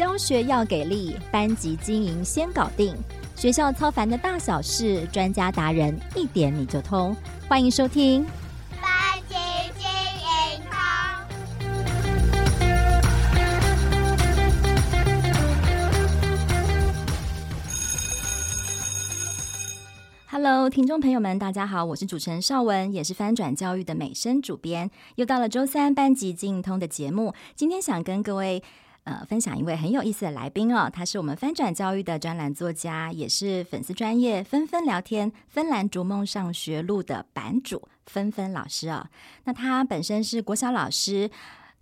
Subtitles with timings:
[0.00, 2.96] 教学要给力，班级经营先搞定。
[3.36, 7.14] 学校操烦的大小事，专家达人一点你就通。
[7.46, 8.24] 欢迎收听
[8.80, 9.34] 班级
[9.76, 10.72] 经营通。
[20.30, 24.90] Hello，听众朋友们，大家好，我是主持人邵文，也是翻转教育的美声主编。
[25.16, 28.62] 又到了周三班级经营通的节目，今天想跟各位。
[29.04, 39.06] 呃，分享一位很有意思的来宾哦，他是我们翻转教育的专栏作家，也是粉丝专业纷纷聊天芬兰逐梦上学路的版主纷纷老师哦。
[39.44, 41.30] 那他本身是国小老师。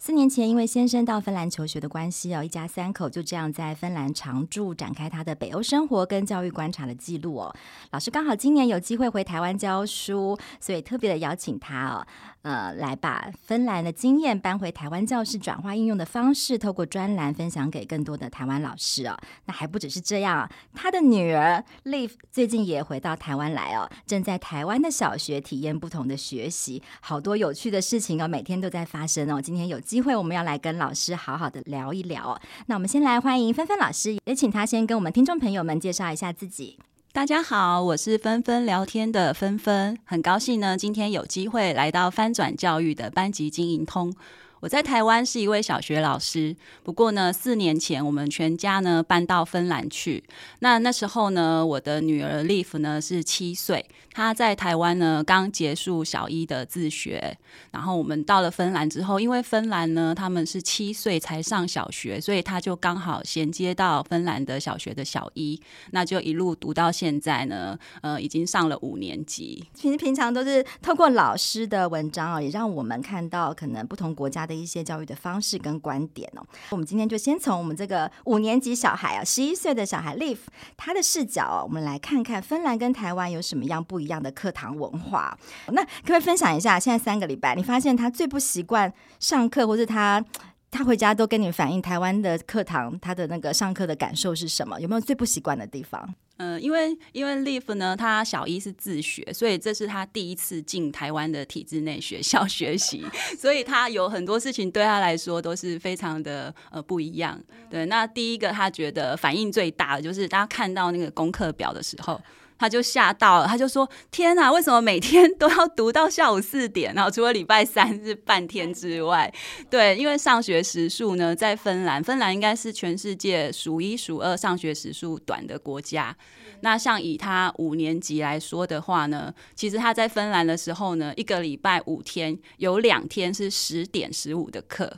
[0.00, 7.52] 四年前，因为先生到芬兰求学的关系哦，一家三口就这样在芬兰常住，展开他的北欧生活跟教育观察的记录哦。
[7.90, 12.06] 老师刚好今年有机会回台湾教书，所以特别的邀请他哦，
[12.42, 19.18] 呃，来把芬兰的经验搬回台湾教室，转化应用的方式，透过专栏分享给更多的台湾老师哦。
[19.46, 29.42] 那还不只是这样，他的女儿 Liv 最近也回到台湾来哦，正在台湾的小学体验不同的学习，好多有趣的事情哦，每天都在发生哦。
[29.42, 29.80] 今天有。
[29.88, 32.38] 机会，我们要来跟老师好好的聊一聊。
[32.66, 36.78] 那我们先来欢迎芬芬老师，也请他先跟我们听众朋友们介绍一下自己。
[37.10, 44.14] 大家好，我是纷纷聊天的芬芬，很高兴呢，今天有机会来到翻转教育的班级经营通。
[44.60, 50.24] 我在台湾是一位小学老师，不过呢，四年前我们全家呢搬到芬兰去。
[50.60, 57.38] 那那时候呢，我的女儿 Liv 呢是七岁，她在台湾呢刚结束小一的自学。
[57.70, 65.60] 然后我们到了芬兰之后，因为芬兰呢他们是七岁才上小学，所以她就刚好衔接到芬兰的小学的小一，
[65.92, 69.64] 那就一路读到现在呢，呃，已经上了五年级。
[69.74, 80.38] 其实平常都是透过老师的文章哦，也让我们看到可能不同国家的一些教育的方式跟观点哦，我们今天就先从我们这个五年级小孩啊，十一岁的小孩 Live
[80.76, 85.38] 他的视角，我们来看看芬兰跟台湾有什么样不一样的课堂文化。
[85.68, 90.24] 那可不可以分享一下，现在三个礼拜，你发现他最不习惯上课，或是他
[90.70, 94.80] 他回家都跟你反映台湾的课堂他的那个上课的感受是什么？
[94.80, 96.14] 有没有最不习惯的地方？
[96.38, 103.04] 嗯、因为因为 Liv 呢，他小一是自学，所以这是他第一次进台湾的体制内学校 学习，
[103.38, 107.38] 所以他有很多事情对他来说都是非常的呃不一样。
[107.68, 112.20] 对，那第一个他觉得反应最大的就是大家看到那个功课表的时候。
[112.58, 116.92] 他就吓到了，他就说：“天哪，为什么每天都要读到下午四点？
[116.94, 119.32] 然后除了礼拜三是半天之外，
[119.70, 126.16] 对，因为上学时数呢，在芬兰，芬兰应该是全世界数一数二上学时数短的国家。
[126.62, 134.92] 那像以他五年级来说的话呢，其实他在芬兰的时候呢，一个礼拜五天有两天是十点十五的课，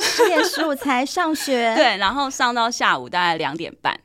[0.00, 3.98] 十点十五才上学， 对，然后上到下午大概两点半。”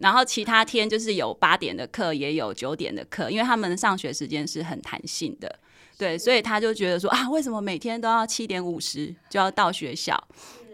[0.00, 5.58] 然后其他天就是有八点的课，也有九点的课，因为他们上学时间是很弹性的，
[5.96, 10.16] 对，所以他就觉得说啊，为什么每天都要七点五十就要到学校？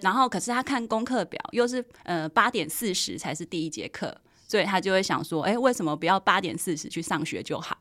[0.00, 4.14] 然后可是他看功课表又是呃八点四十才是第一节课，
[4.46, 7.76] 所以他就会想说，哎，为什么不要八点四十去上学就好？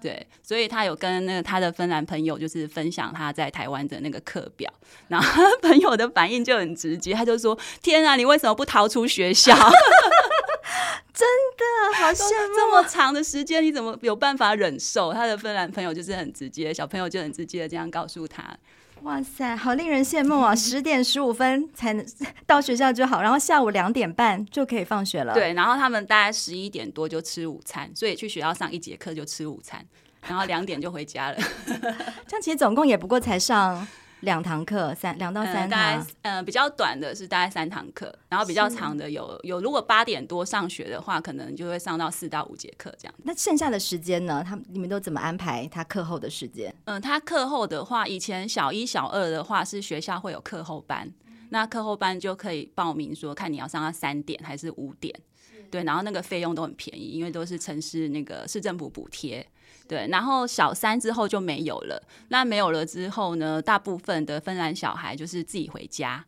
[0.00, 4.70] 对，所以他有跟那个他的芬兰朋友就是分享他在台湾的那个课表，
[5.08, 9.56] 然后朋友的反应就很直接，他就说：天啊，你为什么不逃出学校？
[11.16, 15.14] 真的好像这么长的时间，你怎么有办法忍受？
[15.14, 18.54] 他的芬兰朋友就是很直接，小朋友就很直接的这样告诉他。
[19.00, 20.52] 哇塞，好令人羡慕啊！
[20.56, 22.04] 十点十五分才能
[22.46, 25.32] 到学校就好，然后下午两点半就可以放学了。
[25.32, 29.82] 对，然后他们大概十一点多就吃午餐，所以去学校上一节课就吃午餐，
[30.28, 31.38] 然后两点就回家了。
[32.28, 33.86] 这样其实总共也不过才上。
[34.26, 43.14] 两堂课，三两到三堂，嗯、大概呃比较短的是大概三堂课，然后比较长的有有，如果八点多上学的话，可能就会上到四到五节课这样。
[43.22, 44.44] 那剩下的时间呢？
[44.46, 46.74] 他你们都怎么安排他课后的时间？
[46.84, 51.08] 嗯，他课后的话，以前小一、小二的话是学校会有课后班，
[51.50, 55.14] 那课后班就可以报名说，看你要上到三点还是五点，
[55.70, 59.46] 对，然后那个费用都很便宜，因为都是城市那个市政府补贴。
[59.88, 62.02] 对，然后小三之后就没有了。
[62.28, 63.62] 那没有了之后呢？
[63.62, 66.24] 大部分的芬兰小孩就是自己回家。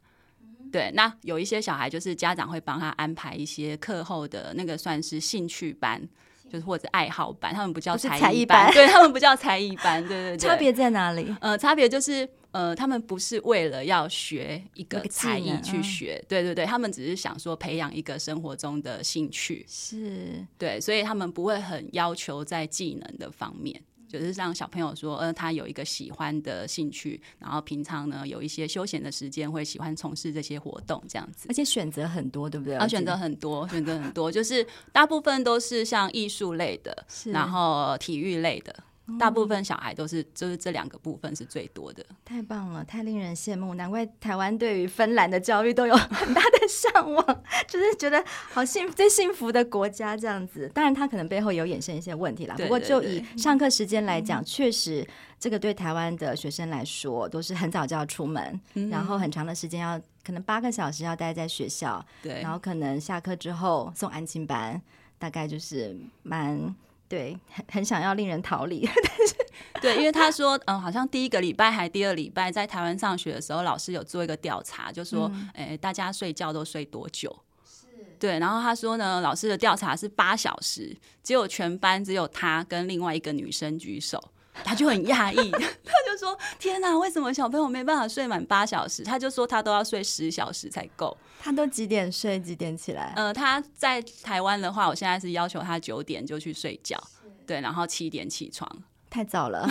[0.71, 6.07] 对，那有一些小孩就是家长会帮他安排一些课后的那个算是兴趣班，
[6.49, 10.49] 就是或者爱好班，他们不叫才艺班，对，他们不叫才艺班，对对 对。
[10.49, 11.35] 差别在哪里？
[11.41, 12.29] 呃，差别就是。
[12.51, 23.79] 呃，他们不是为了要学一个才艺去学，对对对，他们只是想说培养一个生活中的兴趣，是，对，所以他们不会很要求在技能的方面。
[24.09, 31.47] 就是让小朋友说，呃，他有一个喜欢的兴趣，然后平常呢有一些休闲的时间会喜欢从事这些活动，这样子。
[31.49, 32.77] 而且选择很多，对不对？
[32.77, 38.75] 啊，选择很多，选择很多，就是大部分都是像艺术类的，然后体育类的。
[39.17, 42.05] 大部分小孩都是，就是这两个部分是最多的。
[42.25, 50.71] 太棒了，太令人羡慕，难怪台湾对于芬兰的教育都有 很大的向往，就是觉得好幸福最幸福的国家这样子。
[50.75, 52.55] 当然，它可能背后有衍生一些问题啦。
[52.57, 55.07] 不过，就以上课时间来讲，确实
[55.39, 64.81] 这个对台湾的学生来说，都是很早就要出门，然后很长的时间要可能八个小时要待在学校，对，然后可能下课之后送安亲班，
[65.19, 66.75] 大概就是蛮。
[67.09, 69.35] 对，很很想要令人逃离， 但是
[69.81, 77.35] 对，因为他说，嗯，好像第一个礼拜还第二礼拜在台湾上学的时候，老师有做一个调查，就说，诶、嗯，大家睡觉都睡多久？
[77.65, 77.87] 是，
[78.19, 84.23] 对，然后他说呢，老师的调查是八小时，只有全班只有他跟另外一个女生举手。
[84.65, 91.17] 他就很讶异， 他就说：“天哪，为什么小朋友没办法睡满八小时？”他就说他都要睡十小时才够。
[91.41, 92.39] 他都几点睡？
[92.39, 93.13] 几点起来？
[93.17, 97.01] 呃，他在台湾的话，我现在是要求他九点就去睡觉，
[97.47, 98.69] 对，然后七点起床，
[99.09, 99.69] 太早了，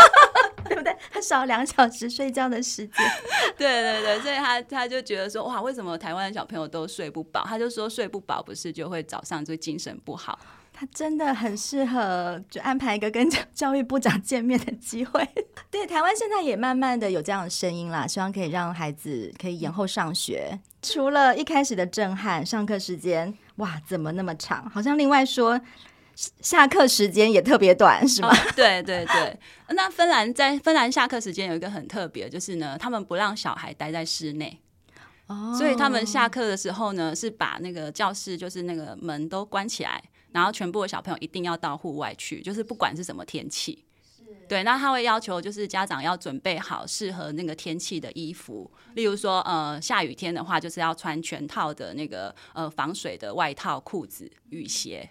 [0.68, 0.94] 对不对？
[1.10, 3.06] 他少两小时睡觉的时间。
[3.56, 10.38] 对对对，所以他他就觉得说：“哇，为什么台湾的小朋友都睡不饱？”他就说：“睡不饱不是就会早上就精神不好。”
[10.78, 15.28] 他真的很适合，就安排一个跟 教育部长见面的机会。
[15.72, 20.56] 对，台湾现在也慢慢的有这样的声音啦，希望可以让孩子可以延后上学。
[20.80, 24.70] 除了一开始的震撼，上课时间哇，怎么那么长？
[24.70, 25.60] 好像另外说
[26.14, 28.28] 下课时间也特别短，是吗？
[28.30, 29.36] 哦，对对对。
[29.70, 34.60] 那芬兰在芬兰下课时间有一个很特别，就是呢，他们不让小孩待在室内。
[35.26, 40.00] 哦，所以他们下课的时候呢，是把那个教室就是那个门都关起来。
[40.32, 43.84] 然后全部的小朋友一定要到户外去，就是不管是什么天气，
[44.48, 44.62] 对。
[44.62, 55.10] 那他会要求就是家长要准备好适合那个天气的衣服，例如说呃下雨天的话，就是要穿全套的那个呃防水的外套、裤子、雨鞋。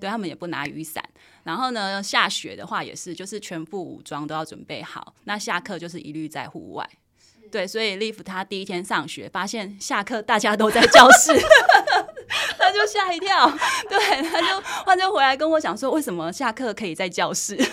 [0.00, 1.04] 对，他们也不拿雨伞。
[1.44, 5.14] 然后呢，下雪的话也是，就是全副武装都要准备好。
[5.24, 6.88] 那下课就是一律在户外。
[7.52, 11.32] 对，所以 Liv 他第一天上学，发现下课大家都在教室。
[12.72, 13.46] 他就吓一跳，
[13.88, 17.56] 对，他就他就回来跟我讲说，为什么下课可以在教室？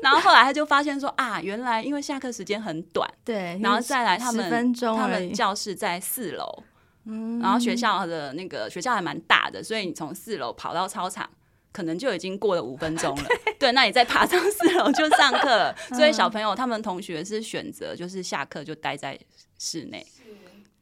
[0.00, 6.62] 然后后来他就发现说啊，原来因为下课时间很短，对，然后再来他们他们教室在四楼，
[7.06, 11.28] 嗯，然后学校的那个学校还蛮大的，所以你从四楼跑到操场，
[11.72, 13.24] 可能就已经过了五分钟了。
[13.44, 15.74] 对，对，那你再爬上四楼就上课了。
[15.94, 19.18] 所以小朋友他们同学是选择就是下课就待在
[19.58, 20.06] 室内。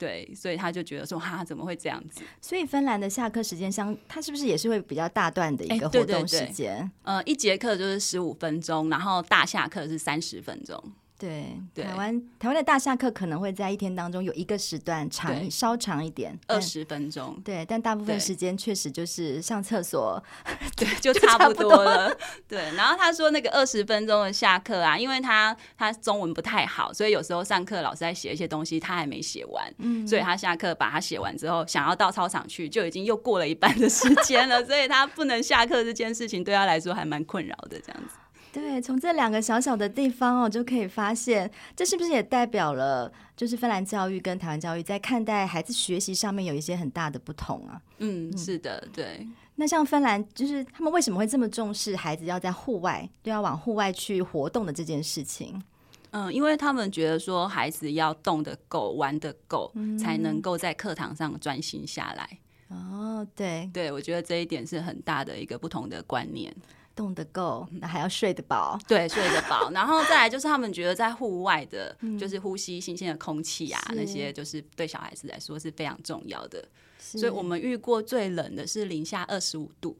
[0.02, 2.22] 对，所以他就觉得说，哈，怎么会这样子？
[2.40, 6.90] 所以芬兰的下课时间相，它是不是也是会比较大段的一个活动时间？
[7.04, 10.82] 呃，一节课就是十五分钟，然后大下课是三十分钟。
[11.22, 11.84] 对，对。
[11.84, 17.40] 台湾台湾的大下课可能会在一天当中有一个时段长稍长一点，二十分钟。
[17.44, 20.20] 对，但大部分时间确实就是上厕所，
[20.76, 22.12] 对， 就差不多了。
[22.48, 38.16] 对，然后他说那个二十分钟的下课啊，因为他他中文不太好，所以有时候上课老师在写一些东西，他还没写完，嗯，所以他下课把他写完之后，想要到操场去，就已经又过了一半的时间了，所以他不能下课这件事情对他来说还蛮困扰的，这样子。
[38.52, 47.80] 对，从这两个小小的地方哦，就可以发现，这是不是也代表了，就是芬兰教育跟台湾教育在看待孩子学习上面有一些很大的不同啊？
[47.98, 49.26] 嗯，是的，对。
[49.54, 55.62] 那像芬兰，就是他们为什么会这么重视孩子要在户外，都要往户外去活动的这件事情？
[56.10, 62.38] 嗯，因为他们觉得说，孩子要动得够，玩得够，嗯，才能够在课堂上专心下来。
[62.68, 66.54] 哦，对，对，我觉得这一点是很大的一个不同的观念。
[66.94, 68.78] 动得够，那还要睡得饱。
[68.86, 69.70] 对，睡得饱。
[69.74, 76.64] 然后再来就是他们觉得在户外的，就是呼吸新鲜的空气啊，那些就是对小孩子来说是非常重要的。
[76.98, 79.96] 所以我们遇过最冷的是零下二十五度。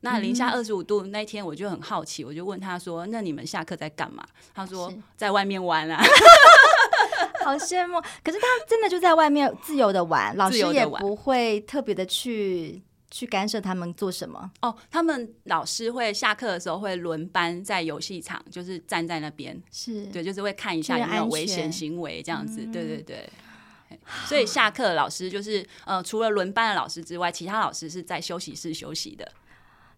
[0.00, 4.22] 那零下二十五度那天，我就很好奇，我就问他说：“那你们下课在干嘛？”
[4.54, 5.98] 他说：“在外面玩啊。
[7.42, 7.98] ”好羡慕。
[8.22, 12.82] 可是他真的就在外面自由的玩，老师也不会特别的去。
[13.14, 14.50] 去干涉他们做什么？
[14.60, 22.62] 哦，他们老师会下课的时候会轮班在游戏场，就是站在那边，是对，就是会看一下有没有危险行为这样子。
[22.62, 23.30] 嗯、对对对，
[24.26, 29.30] 所以下课老师就是呃，除了轮班的老师之外，其他老师是在休息室休息的。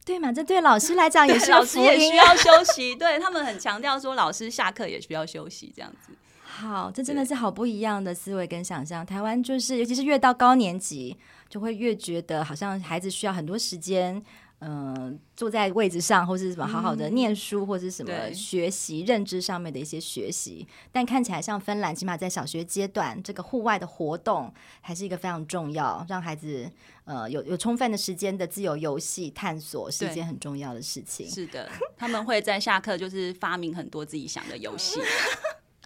[0.05, 0.31] 对嘛？
[0.31, 2.95] 这对老师来讲也是，老师也需要 休息。
[2.95, 6.13] 对，他们很强调说，老师下课也需要休息这样子。
[6.45, 9.05] 好，这真的是好不一样的思维跟想象。
[9.05, 11.17] 台湾就是，尤其是越到高年级，
[11.49, 14.23] 就会越觉得好像孩子需要很多时间，
[14.59, 20.67] 嗯、呃，坐在位置上，或是什么好好的念书，嗯、或是什么学习认知上面的一些学习。
[20.91, 26.71] 但看起来像芬兰，起码在小学阶段，这个户外的活动还是一个非常重要，让孩子
[27.05, 31.29] 呃有有充分的时间的自由游戏探索，是一件很重要的事情。
[31.29, 35.01] 是的，他们会在下课就是发明很多自己想的游戏。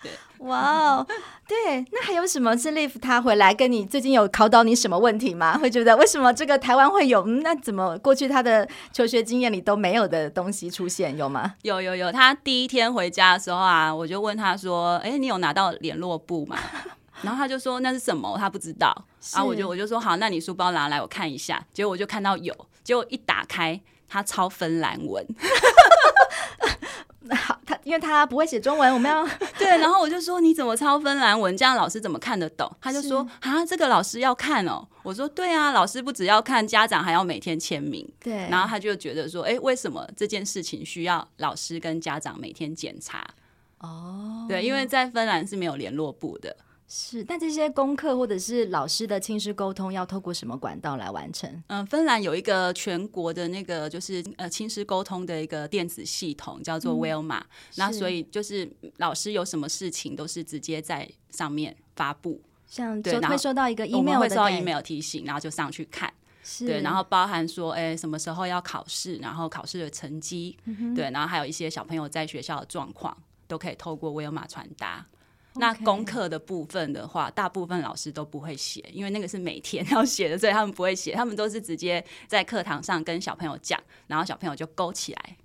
[0.03, 1.07] 对，哇哦，
[1.47, 5.59] 对，那还有什么是 Live 他回来跟你最近有考倒你什么问题吗？
[5.59, 7.23] 会觉得为什么这个台湾会有？
[7.27, 11.17] 嗯那怎么过去他的求学经验里都没有的东西出现？
[11.19, 11.55] 有吗？
[11.63, 16.57] 有有有，他第一天回家的时候啊，我就问他说：“哎，你有拿到联络簿吗？”
[17.23, 18.35] 然后他就说：“那是什么？
[18.39, 18.95] 他不知道。”
[19.35, 23.79] 然后我就我就说：“好，那你书包拿来我看一下。”结果我就看到有，结果一打开，
[24.09, 25.27] 他抄芬兰文。
[27.37, 29.27] 好，他因为他不会写中文，我们要
[29.59, 31.57] 对，然后我就说，你怎么抄芬兰文？
[31.57, 32.71] 这样老师怎么看得懂？
[32.81, 34.87] 他就说啊，这个老师要看哦。
[35.03, 38.07] 我说对啊，老师不只要看，家长还要每天签名。
[38.21, 43.27] 对，然后他就觉得说，哎，为什么这件事情需要老师跟家长每天检查？
[43.79, 46.55] 哦，对，因为在芬兰是没有联络部的。
[46.93, 51.63] 是，但这些功课或者是老师的亲师沟通要透过什么管道来完成？
[51.69, 57.47] 嗯，芬兰有一个全国的那个就是呃亲师沟通的一个电子系统，叫做 Wilma、嗯。
[57.77, 66.13] 那所以就是老师有什么事情都是直接在上面发布，像就会收到一个 email，会收到 email 提醒，然后就上去看。
[66.43, 73.17] 是对，然后包含说，哎，什么时候要考试，然后考试的成绩，嗯、对，然后还有一些小朋友在学校的状况，
[73.47, 75.07] 都可以透过 Wilma 传达。
[75.61, 85.37] 那功课的部分的话，大部分老师都不会写，因为那个是每天要写的，所以他们不会写，他们都是直接在课堂上跟小朋友讲，然后小朋友就勾起来，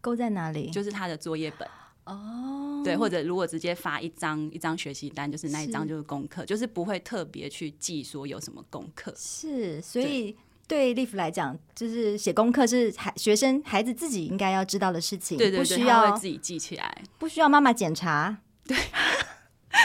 [0.00, 0.70] 勾在哪里？
[0.70, 1.66] 就是他的作业本。
[2.04, 9.14] 哦，对，或者如果直接发一张一张学习单，就是那一张就是功课，是就是不会特别去记说有什么功课。
[9.16, 10.36] 是，所以
[10.66, 10.92] 对。
[10.96, 18.76] Liv 来讲，就是写功课是孩学生孩子自己应该要知道的事情，对对对，不需要自己记起来，不需要妈妈检查，对。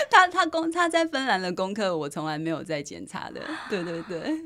[0.10, 3.42] 他他功他在芬兰的功课，我从来没有在检查的。
[3.70, 4.40] 对对对，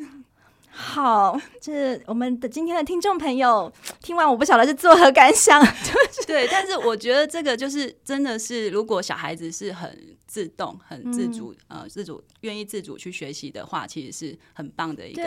[0.72, 5.62] 好，这我们的今天的听众朋友听完，我不晓得是作何感想。
[6.26, 10.18] 对，但是我觉得这个就是真的是，如果小孩子是很。
[10.32, 15.22] 自动很自主，嗯、呃，自主愿意自主去学习的话，其实是很棒的一个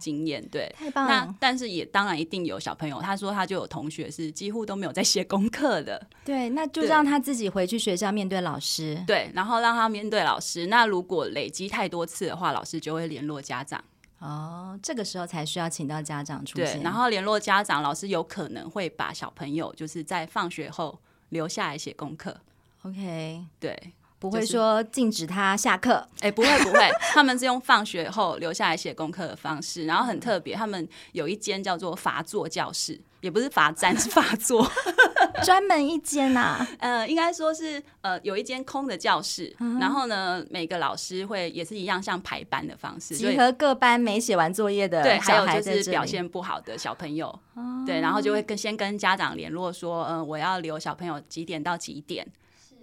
[0.00, 0.40] 经验。
[0.48, 1.10] 对，对，太棒了。
[1.10, 6.00] 那但是也当然一定有小朋友，他说他就有同学是几乎都没有在写功课的。
[6.24, 9.04] 对，那就让他自己回去学校面对老师。
[9.06, 10.68] 对，然后让他面对老师。
[10.68, 13.84] 那如果累积太多次的话，老师就会联络家长。
[14.18, 16.78] 哦，这个时候才需要请到家长出现。
[16.78, 20.98] 对，然后联络家长，老师有可能会把小朋友就是在放学后
[21.28, 22.36] 留下来写功课。
[22.82, 23.92] OK，对。
[24.18, 34.68] 不会说禁止他下课，哎、就是，不会不会，他们是用放学后留下来写功课的方式，然后很特别，他们有一间叫做罚坐教室，也不是罚站，是罚坐，
[35.44, 52.26] 专门一间啊，呃，应该说是呃有一间空的教室，嗯、然后呢，每个老师会也是一样像排班的方式，集合各班没写完作业的对，还有就是表现不好的小朋友，哦、对，然后就会跟先跟家长联络说，嗯、呃，我要留小朋友几点到几点。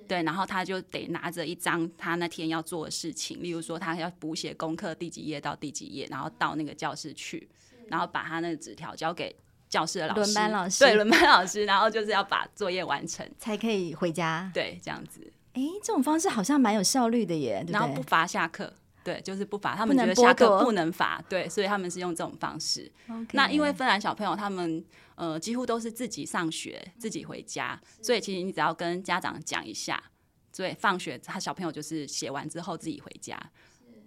[0.08, 7.48] 对，然后他就得拿着一张他那天要做的事情，例如说他要补写功课第几页到第几页，然后到那个教室去，
[7.88, 9.36] 然后把他那个纸条交给
[9.68, 14.50] 教室的老师，轮班老师，对，轮班老师，然后就是要把作业完成才可以回家。
[14.54, 15.32] 对，这样子。
[15.54, 18.74] 哎，这种方式好像蛮有效率的耶，对对，然后不罚下课。
[19.06, 22.92] 对，就是不罚，他们觉得下课不能罚，对，所以他们是用这种方式。
[23.34, 24.84] 那因为芬兰小朋友他们
[25.14, 30.04] 呃几乎都是自己上学，自己回家，所以其实你只要跟家长讲一下，
[30.52, 33.40] 所以放学他小朋友就是写完之后自己回家，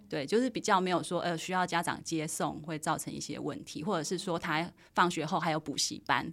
[0.09, 6.29] 对，就是比较没有说呃需要家长接送会造成一些问题，或者是说他放学后还有补习班。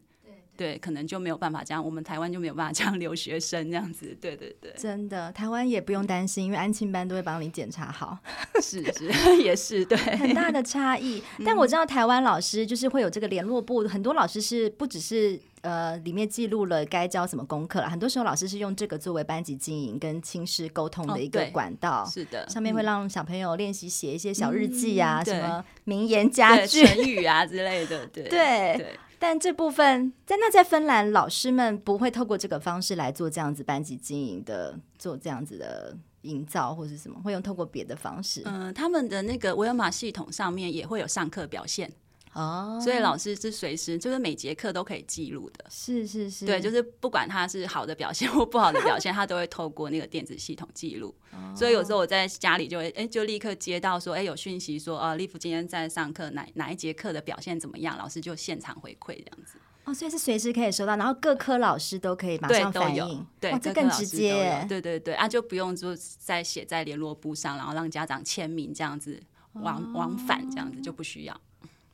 [0.56, 4.16] 对，可能就没有办法这样，我们台湾就没有办法这样留学生这样子。
[4.20, 8.18] 对对对，真的，台湾也不用担心，因为安亲班都会帮你检查好。
[8.62, 9.10] 是 是，
[9.42, 11.22] 也是对，很大的 差异。
[11.44, 22.02] 但我知道台湾老师就是会有这个联络簿，很多老师是不只是呃里面记录了该教什么功课了，很多时候老师是用这个作为班级经营跟亲师沟通的一个管道。
[22.04, 28.06] 哦、是的，上面会让小朋友练习写一些小日记啊，嗯、什么名言佳句、成语啊之类的。
[28.06, 28.30] 对对
[28.78, 28.98] 对。
[29.28, 38.42] 但这部分在那在芬兰，老师们不会透过这个方式来做这样子班级经营的，做这样子的营造或是什么，会用透过别的方式。
[38.44, 41.92] 嗯、他们的那个维尔玛系统上面也会有上课表现，
[42.36, 45.64] 哦，所以老师是随时就是每节课都可以记录的。
[45.70, 51.14] 是是是，对，就是不管他是好的表现或不好的表现，他都会透过那个电子系统记录。
[51.32, 59.58] 哦、所以有时候我在家里就会哎，就立刻接到说哎有讯息说啊，Live 今天在上课哪哪一节课的表现怎么样，老师就现场回馈这样子。
[59.84, 69.18] 哦，所以是随时可以收到，然后各科老师都可以马上反应，对，哇，这更直接，对对对啊，就不用就再写在联络簿上，然后让家长签名这样子
[69.54, 71.40] 往、哦、往返这样子就不需要。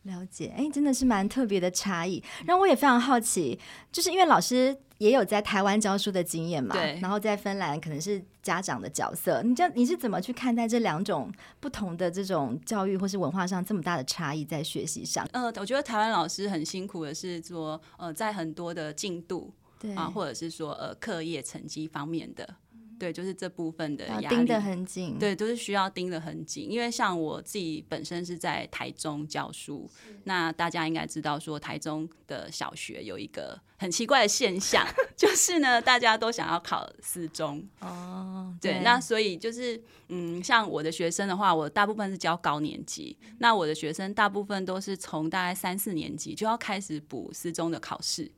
[0.03, 2.23] 了解，哎，真的是蛮特别的差异。
[2.45, 3.59] 然后我也非常好奇，
[3.91, 15.25] 就是因为老师也有在台湾教书的经验嘛，对，然后在芬兰可能是家长的角色，你这你是怎么去看待这两种不同的这种教育或是文化上这么大的差异在学习上？
[15.33, 22.57] 呃，我觉得台湾老师很辛苦的是说，呃，在很多的进度对啊，或者是说呃课业成绩方面的。
[23.03, 25.19] 对，就是这部分的压力盯得很紧。
[25.19, 26.71] 对，都是需要盯得很紧。
[26.71, 29.91] 因为像我自己本身是在台中教书，
[30.23, 34.87] 那大家应该知道，说台中的小学有一个很奇怪的现象，
[35.19, 37.61] 就是呢，大家都想要考四中。
[37.81, 48.31] 哦，对，对，那所以就是，嗯，像我的学生的话，我大部分是教高年级，那我的学生大部分都是从大概三四年级就要开始补四中的考试。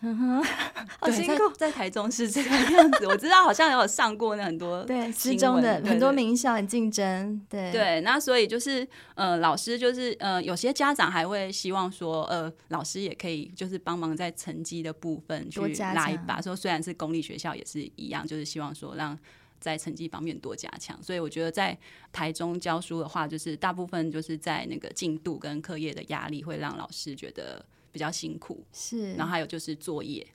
[0.00, 0.44] 嗯哼，
[1.00, 3.06] 好辛苦，在台中是这个样子。
[3.08, 8.00] 我知道好像有上过那很多对四中的很多名校很竞争，对对。
[8.02, 8.86] 那所以就是
[9.16, 16.40] 呃，老师就是呃，有些家长还会希望说，呃，老师也可以就是帮忙在成绩的部分去拉一把。
[16.40, 19.18] 说虽然是公立学校也是一样，就是希望说让
[19.58, 20.96] 在成绩方面多加强。
[21.02, 21.76] 所以我觉得在
[22.12, 27.64] 台中教书的话，就是大部分就是在那个进度跟课业的压力会让老师觉得。
[27.90, 30.26] 比较辛苦是，然后还有就是作业，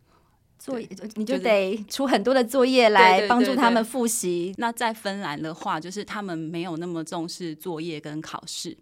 [0.57, 4.53] 作业你就得出很多的作业来帮助他们复习。
[4.57, 8.77] 那在芬兰的话，就是他们没有那么重视作业跟考试，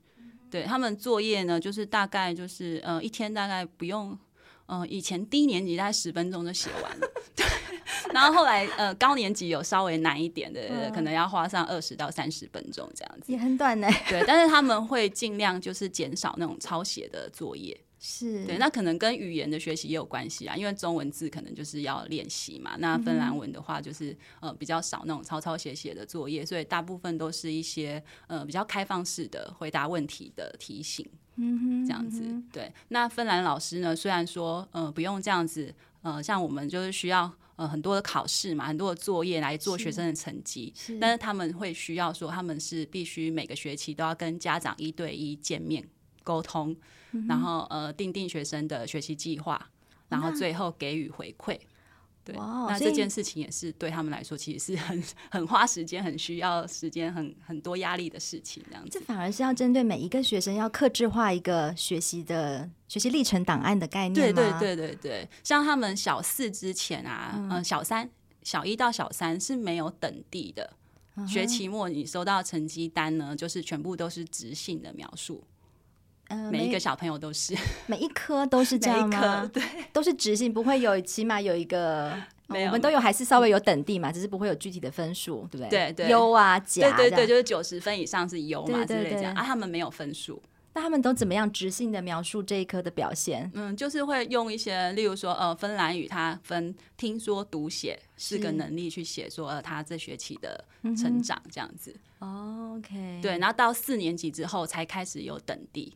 [0.49, 4.17] 对他们作业呢，就是大概就是呃一天大概不用，
[4.67, 7.45] 呃以前低年级大概十分钟就写完了， 对，
[8.13, 13.87] 然后后来呃高年级有稍微难一点的，嗯、可能要花上二十到三十分钟这样子，也很短呢。
[14.07, 17.79] 对，但是他们会尽量就是减少那种抄写的作业。
[18.03, 22.75] 是对，那可能跟语言的学习也有关系啊，因为中文字可能就是要练习嘛。
[22.79, 32.23] 那芬兰文的话，就是、嗯、呃比较少那种抄抄写写的作业，所以大部分都是一些呃比较开放式的回答问题的提醒，嗯哼，这样子。
[32.51, 45.87] 对，那芬兰老师呢，虽然说呃不用这样子，呃像我们就是需要呃很多的考试嘛，很多的作业来做学生的成绩，是，但是他们会需要说他们是必须每个学期都要跟家长一对一见面
[46.23, 46.75] 沟通。
[47.27, 49.69] 然后呃，订定学生的学习计划，
[50.09, 51.59] 然后最后给予回馈。
[52.23, 58.63] 对，那这件事情也是对他们来说，其实是很很花时间、很需要时间、很很多压力的事情。
[58.67, 64.13] 这样子，这反而是要针对每一个学生，要克制化一个学习的学习历程档案的概念。
[64.13, 68.07] 对对对对对，像他们小四之前啊，嗯、呃，小三、
[68.43, 70.73] 小一到小三是没有等地的。
[71.15, 75.43] 嗯、学期末你收到成绩单呢，就是全部都是直性的描述。
[76.51, 77.55] 每一个小朋友都是，
[77.87, 79.49] 每一科都是这样吗？
[79.51, 82.13] 对，都是直性，不会有，起码有一个，
[82.47, 85.69] 没有，我们都有，还是稍微有等地嘛，只是不会有具体的分数，对不对？
[85.69, 90.41] 对对，优啊，甲，对对对，就是九十分以上是优嘛之类这样啊，他们没有分数，
[90.73, 93.49] 那他们都怎么样直性的描述这一科的表现？
[93.53, 100.63] 嗯，就是会用一些，例如说，呃，芬兰语它分听说读写四个能力去写，说呃，他这学期的
[100.97, 101.93] 成长这样子。
[102.19, 105.93] OK，对，然后到四年级之后才开始有等第。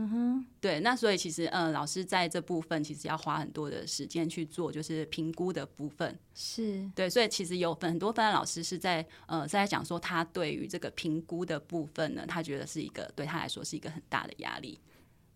[0.00, 6.16] 嗯哼，对，那所以其实，呃，老师在这部分其实要花很多的时间去做，就是评估的部分。
[6.36, 14.78] 是对，所以其实有很多芬兰老师是在，呃，是在讲说他对于这个评估的部分呢，他觉得是一个对他来说是一个很大的压力。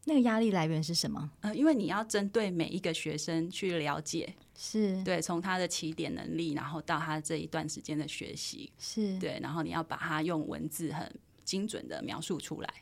[0.04, 1.28] 那个压力来源是什么？
[1.40, 11.12] 呃，因为你要针对每一个学生去了解，是对，从他的起点能力，然后到他这一段时间的学习，是对，然后你要把它用文字很
[11.44, 12.72] 精准的描述出来。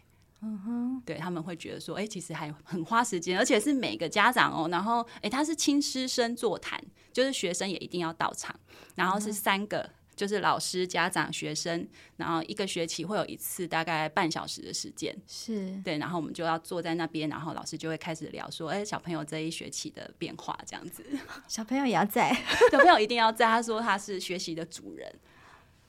[0.43, 8.59] 嗯哼，对，他们会觉得说，哎、欸，其实还很花时间，而且是每个家长哦，然后，哎、欸，他是亲师生座谈，就是学生也一定要到场，
[8.95, 15.79] 然后是三个，就是老师、家长、学生，然后一个学期会有一次大概半小时的时间，是。
[15.85, 21.05] 对，然后我们就要坐在那边，然后老师就会开始聊说，哎、欸，小朋友这一学期的变化这样子，
[21.49, 22.33] 小朋友也要在，
[22.71, 25.15] 小朋友一定要在，他说他是学习的主人，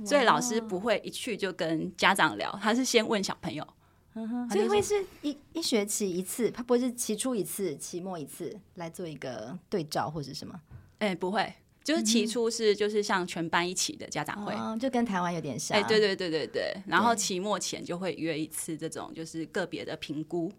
[0.05, 3.65] 所以老师不会一去就跟家长聊，他是先问小朋友。
[4.51, 10.59] 所以会是一一学期一次，他不会是期初一次、期末一次来做一个对照或者什么？
[10.99, 15.77] 哎、欸，不会，就是期初是就是像全班一起的家长会，嗯、就跟台湾有点像。
[15.77, 20.51] 哎、欸，对对对对对，然后期末前就会约一次这种就是个别的评估，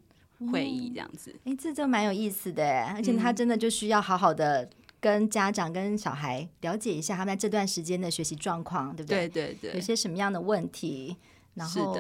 [0.51, 1.31] 会议这样子。
[1.41, 4.67] 哎、嗯，这就蛮有意思的，而且他真的就需要好好的
[4.99, 9.29] 跟家长跟小孩了解一下他们在这段时间的学习状况，对不对？
[9.29, 11.19] 对对对，有些什么样的问题？
[11.53, 11.99] 然后。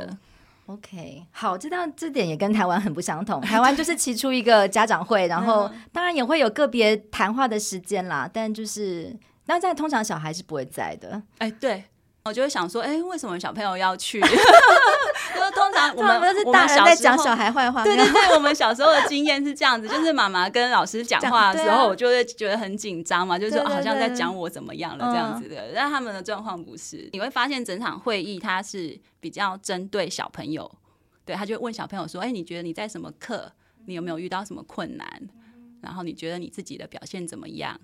[0.72, 3.40] OK，好，这道这点也跟台湾很不相同。
[3.44, 9.14] 台湾就是提出一个家长会，然后当然也会有个别谈话的时间啦，但就是
[9.46, 11.22] 那在通常小孩是不会在的。
[11.38, 11.84] 哎，对，
[12.24, 14.20] 我就会想说，哎，为什么小朋友要去？
[14.22, 17.82] 就是通常我们都是大人在讲小孩坏话。
[17.82, 25.72] 对对对，我们小时候的经验是这样子，就是妈妈跟老师讲话的时候，我就会觉得很紧张嘛，就是好像在讲我怎么样了这样子的。
[25.74, 30.70] 但他们的状况不是，你会发现整场会议它是比较针对小朋友，
[31.24, 33.50] 对，他就会问小朋友说：“哎，你觉得你在什么课？
[33.86, 35.08] 你有没有遇到什么困难？
[35.80, 37.80] 然后你觉得你自己的表现怎么样？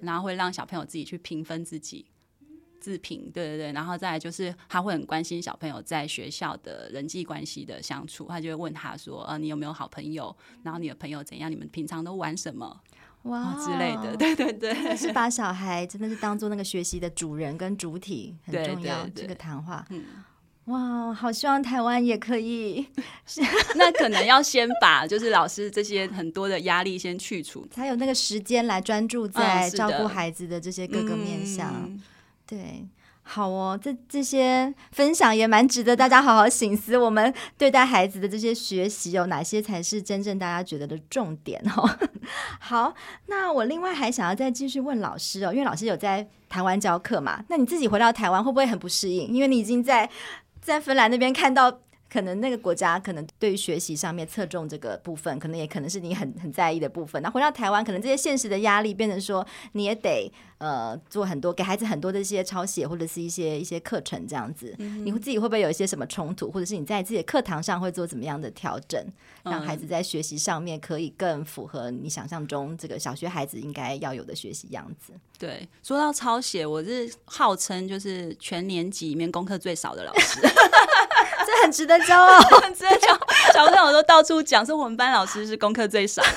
[0.00, 2.06] 然后会让小朋友自己去评分自己。”
[2.86, 10.32] 自评，对对对，然后再来就是他会很关心小朋友在学校的人际关系的相处，他就会问他说：“呃，你有没有好朋友？
[10.62, 11.50] 然后你的朋友怎样？
[11.50, 12.80] 你们平常都玩什么？
[13.24, 19.02] 哇、哦、之类的。”对对对，是把小孩真的是当做那个学习的主人跟主体很重要。
[19.02, 20.04] 对对对这个谈话，嗯，
[20.66, 22.86] 哇，好希望台湾也可以。
[23.74, 31.72] 那可能要先把就是老师这些很多的压力先去除，才有那个时间来专注在照顾孩子的这些各个面向。
[31.84, 32.00] 嗯
[32.46, 32.86] 对，
[33.24, 36.96] 好哦，这这些分享也蛮值得大家好好醒思。
[36.96, 41.90] 我们对待孩子的这些学习有哪些才是真正大家觉得的重点哦？
[42.60, 42.94] 好，
[43.26, 49.26] 那我另外还想要再继续问老师哦，因为老师有在台湾教课嘛，那你自己回到台湾会不会很不适应？
[49.28, 50.08] 因为你已经在
[50.60, 51.80] 在芬兰那边看到。
[52.08, 57.20] 可能那个国家可能对于学习上面侧重这个部分，可能也可能是你很很在意的部分。
[57.22, 64.74] 那回到台湾，可能这些现实的压力变成说，你也得呃做很多给孩子很多的一些抄写或者是一些一些课程这样子。
[64.78, 69.04] 嗯、你自己会不会有一些什么冲突，或者是你在自己的课堂上会做怎么样的调整，
[69.42, 75.12] 让孩子在学习上面可以更符合你想象中这个小学孩子应该要有的学习样子？
[75.38, 80.40] 对，说到抄写，我是号称就是全年级里面功课最少的老师。
[81.62, 83.18] 很值得骄傲， 很值得骄傲。
[83.52, 86.28] 小朋友都到处讲说我们班老师是功课最少的。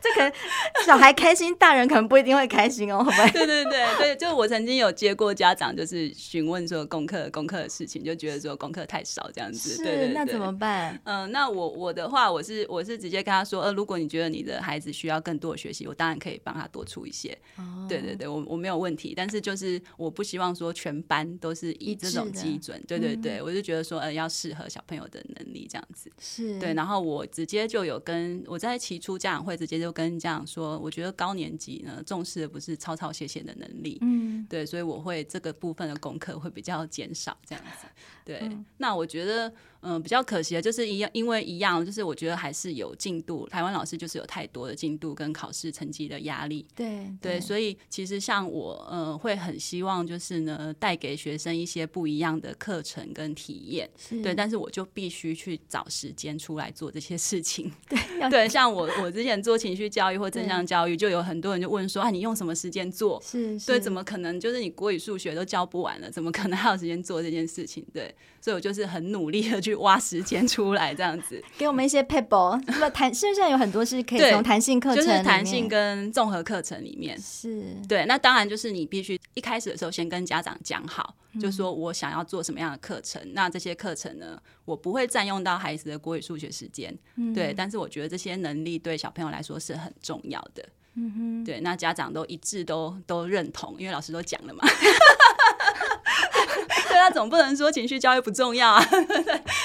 [0.00, 0.32] 这可能
[0.86, 3.28] 小孩开心，大人可能不一定会开心哦，好吧？
[3.30, 9.76] 对对对对，就我曾经有接过家长，就是询问说功课功课的事情，就觉得说功课太少这样子。
[9.76, 10.98] 是，对那怎么办？
[11.04, 17.36] 嗯、呃，那我我的话，我是我是直接跟他说，呃，如果你觉得你的孩子需要更多的学习，我当然可以帮他多出一些。
[17.56, 22.80] 哦，对对对，我我没有问题，但是就是我不希望说全班都是以这种基准。
[22.86, 26.10] 对对对，嗯、我就觉得说，呃，要适合小朋友的能力这样子。
[26.20, 29.92] 是对，然后我直接就有跟我在起初家长会直接就。
[29.98, 37.88] 跟家长说，我觉得高年级呢重视的不是抄抄写写的能力，嗯，对，所以我会这个部分的功课会比较减少这样子，
[38.24, 38.38] 对。
[38.42, 39.48] 嗯、那我觉得，
[39.80, 53.90] 嗯、呃，比较可惜的就是一样，因为一样，就是我觉得还是有进度，台湾老师就是有太多的进度跟考试成绩的压力，对对，对，所以其实像我，嗯、呃，会很希望就是呢，带给学生一些不一样的课程跟体验，
[54.22, 59.88] 对，但是我就必须去找时间出来做这些事情，对，对，像我我之前做情绪。
[59.88, 63.20] 教育或正向教育，就有很多人就问说：“啊，你用什么时间做？
[63.24, 64.38] 是，是对，怎么可能？
[64.38, 67.84] 就是你国语、数学都教不完了，怎么可能还有时间做这件事情？
[67.92, 78.04] 对，所以我就是很努力的去挖时间出来，这样子给我们一些 paper，那么弹，现在有很多是可以从弹性课程，就是弹性跟综合课程里面是对。
[78.04, 87.52] 那当然就是你必须一开始的时候先跟家长讲好。”就说我想要做什么样的课程，嗯、那这些课程呢，我不会占用到孩子的国语、数学时间，嗯、对。
[87.56, 91.60] 但是我觉得这些能力对小朋友来说是很重要的，嗯哼，对。
[91.60, 94.64] 那家长都一致都都认同，因为老师都讲了嘛。
[97.08, 99.06] 他总不能说情绪教育不重要啊， 对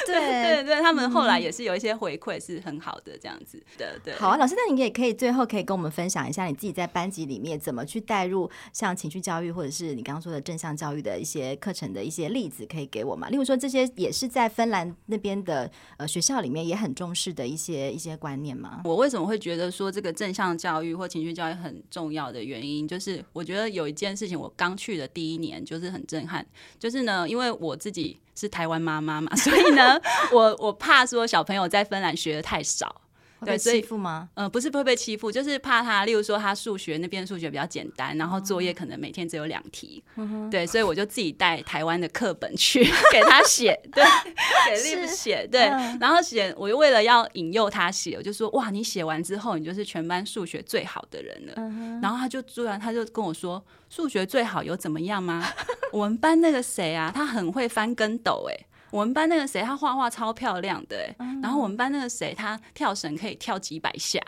[0.05, 4.13] 对对对，他们后来也是有一些回馈是很好的这样子的，对。
[4.15, 13.27] 好啊，老师，那你也可以最后可以跟我们分享一下你自己在班级里面怎么去带入像情绪教育或者是你刚刚说的正向教育的一些课程的一些例子，可以给我吗？
[13.27, 18.79] 例如说这些也是在芬兰那边的呃学校里面也很重视的一些一些观念吗？
[18.85, 26.45] 我为什么会觉得说这个正向教育或情绪教育很重要的原因，就是我觉得有一件事情，我刚去的第一年就是很震撼，
[26.79, 27.27] 就是呢。
[27.33, 29.99] 因为我自己是台湾妈妈嘛， 所以呢，
[30.31, 33.01] 我我怕说小朋友在芬兰学的太少。
[33.45, 34.29] 对，被欺负吗？
[34.35, 44.01] 嗯、呃，不是不会被欺负，就是怕他，例如说他数学那边数学比较简单，然后作业可能每天只有两题，嗯、对，所以我就自己带台湾的课本去 给他写，对，
[44.69, 55.45] 给 Liv 写，对，嗯、然后写，我就为了要引诱他写，我就说哇，你写完之后，你就是全班数学最好的人了，嗯、然后他就突然他就跟我说，数学最好有怎么样吗？
[55.93, 58.65] 我们班那个谁啊，他很会翻跟斗，哎。
[58.89, 64.21] 我们班那个谁，他画画超漂亮的，哎、嗯，然后我们班那个谁，他跳绳可以跳几百下，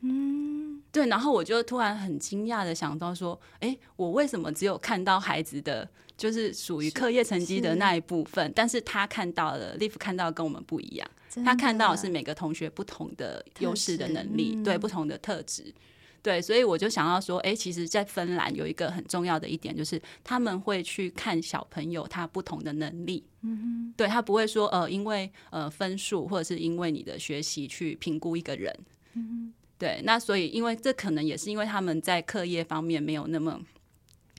[0.00, 11.10] 嗯，对，然后我就突然很惊讶的想到说，哎，我为什么只有看到孩子的就是属于课业成绩的那一部分，但是他看到了，Liv 看到跟我们不一样，
[11.44, 15.74] 他看到的是每个同学不同的优势的能力，对，不同的特质。
[16.22, 23.24] 对，所以我就想要说，哎，其实，在芬兰有一个很重要的一点，就是他们会去看小朋友他不同的能力。
[23.40, 28.72] 嗯哼，对，他不会说，呃，因为呃分数或者是因为你的学习去评估一个人。
[29.14, 33.60] 嗯哼，对，那所以，因为这可能也是因为他们在课业方面没有那么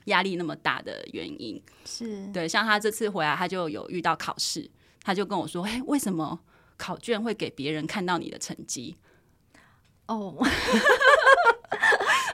[0.06, 1.60] 压力那么大的原因。
[1.84, 4.70] 是对，像他这次回来，他就有遇到考试，
[5.02, 6.40] 他就跟我说，哎，为什么
[6.78, 8.96] 考卷会给别人看到你的成绩？
[10.06, 10.38] 哦。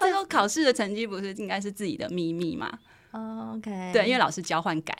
[0.01, 2.77] 他说：“考试的成绩不是应该是自己的秘密吗？”
[3.13, 4.97] OK，对，因为老师交换改。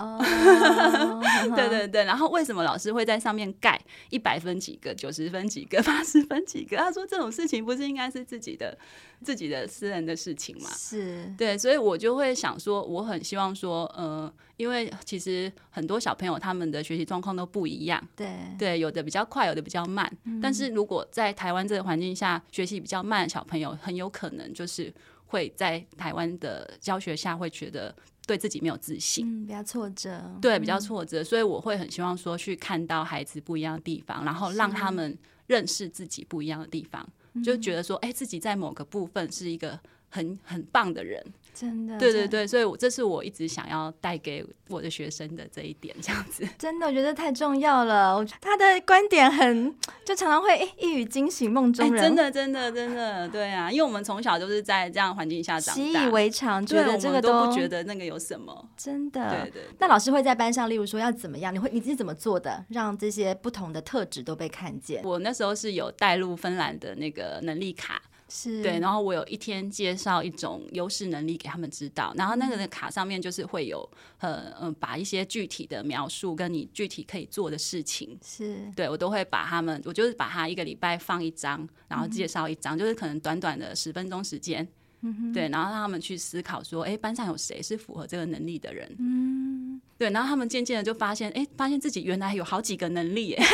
[0.00, 0.18] 哦，
[1.54, 6.78] 对对对，然后为什么老师会在上面盖一百分几个、九十分几个、 八十分几个？
[6.78, 8.76] 他说这种事情不是应该是自己的、
[9.22, 10.70] 自己的私人的事情吗？
[10.74, 20.10] 是对，所以我就会想说，我很希望说，呃，因为其实很多小朋友他们的学习状况都不一样，对对，有的比较快，有的比较慢。
[20.24, 24.92] 嗯、但是如果在台湾这个环境下，学习比较慢的小朋友，很有可能就是
[25.26, 27.94] 会在台湾的教学下会觉得。
[28.30, 37.04] 对自己没有自信，嗯，比较挫折，对，比较挫折，嗯，所以我会很希望说去看到孩子不一样的地方，然后让他们认识自己不一样的地方，
[37.42, 39.76] 就觉得说，哎，自己在某个部分是一个
[40.10, 41.20] 很很棒的人。
[41.54, 46.46] 真的，对对对，所以我这是我一直想要带给我的学生的这一点，这样子。
[46.58, 48.24] 真的，我觉得太重要了。
[48.40, 52.02] 他的观点很，就常常会一语惊醒梦中人。
[52.02, 58.68] 真的，真的，真的，对啊，因为我们从小就是在这样环境下长大，习以为常，觉得这个都不觉得那个有什么。
[58.76, 59.62] 真的，对对。
[59.78, 61.52] 那老师会在班上，例如说要怎么样？
[61.52, 65.02] 你会你自己怎么做的，让这些不同的特质都被看见？
[65.04, 68.00] 我那时候是有带入芬兰的那个能力卡。
[68.30, 68.62] 是。
[68.62, 73.86] 对，然后我有一天介绍一种优势能力给他们知道，然后那个的卡上面就是会有
[74.20, 78.70] 呃嗯，把一些具体的描述跟你具体可以做的事情，是。
[78.76, 84.66] 对我都会把他们，我就是把它一个礼拜放一张，然后介绍一张，嗯、就是可能短短的十分钟时间，
[85.00, 93.44] 嗯，对，然后让他们去思考说，哎，班上有谁是符合这个能力的人，嗯，对，然后他们渐渐的就发现，哎，发现自己原来有好几个能力，哎。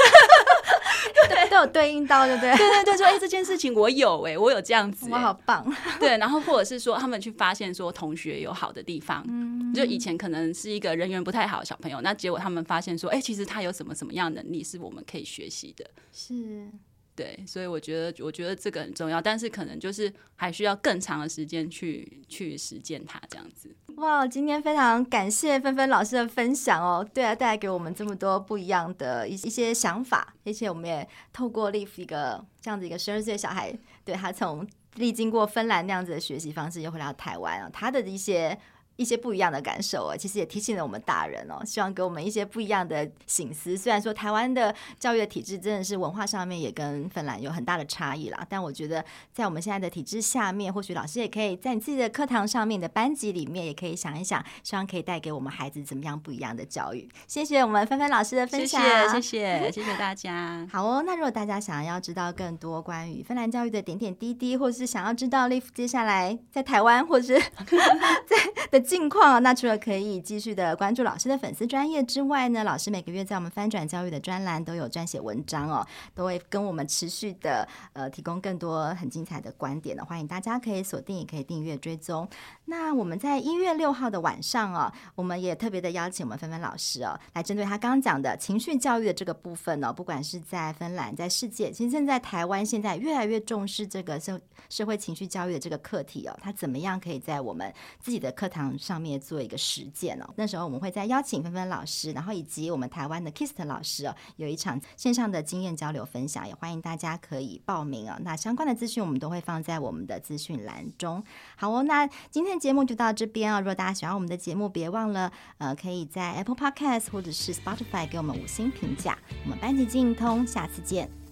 [1.28, 2.56] 对， 都有对应到，对不对？
[2.56, 5.64] 对对对，说哎、欸，这件事情我有哎、欸，我有这样子、欸，我好棒。
[6.00, 16.70] 对，然后或者是说，他们去发现说同学有好的地方，嗯，就以前可能是一个人缘不太好的小朋友，那结果他们发现说，哎、欸，其实他有什么什么样的能力是我们可以学习的，是。
[17.16, 23.74] 对，所以我觉得，我觉得这个很重要，但是可能就是还需要更长的时间去去实践它，这样子。
[23.96, 33.74] 哇，今天非常感谢芬芬老师的分享哦，对啊，带来给我们这么多不一样的一一些想法，而且我们也透过 Liv 一个这样子一个十二岁小孩，
[34.04, 38.58] 对他从历经过芬兰那样子的学习方式，又回到台湾啊，他的一些。
[38.96, 43.76] 一些不一样的感受哦，其实也提醒了我们大人哦，希望给我们一些不一样的醒思。
[43.76, 57.06] 虽然说台湾的教育的体制真的是文化上面也跟芬兰有很大的差异啦，但我觉得在我们现在的体制下面，或许老师也可以在你自己的课堂上面的班级里面，也可以想一想，希望可以带给我们孩子怎么样不一样的教育。
[57.26, 60.66] 谢谢我们芬芬老师的分享，谢谢谢谢大家。
[60.72, 67.34] 好哦，那如果大家想要知道更多关于芬兰教育的点点滴滴，或是想要知道 Liv 接下来在台湾或是
[68.26, 68.85] 在的。
[68.86, 82.28] 近况，那除了可以继续的关注老师的粉丝专业之外呢，老师每个月在我们翻转教育的专栏都有撰写文章哦，都会跟我们持续的呃提供更多很精彩的观点的，欢迎大家可以锁定，也可以订阅追踪。
[82.66, 98.75] 那我们在一月六号的晚上哦，我们也特别的邀请我们芬芬老师哦，来针对他刚刚讲的情绪教育的这个部分哦，不管是在芬兰，在世界，其实现在台湾现在越来越重视这个社社会情绪教育的这个课题哦，他怎么样可以在我们自己的课堂。
[98.78, 108.16] 上面做一个实践哦，那时候我们会再邀请芬芬老师，然后以及我们台湾的 Kist 老师哦，有一场线上的经验交流分享，也欢迎大家可以报名哦。
[108.22, 111.22] 那相关的资讯我们都会放在我们的资讯栏中。
[111.56, 113.60] 好哦，那今天的节目就到这边哦。
[113.60, 119.18] 如果大家喜欢我们的节目，别忘了呃，可以在 Apple Podcast 或者是 Spotify 给我们五星评价。
[119.44, 121.25] 我们班级经营通，下次见。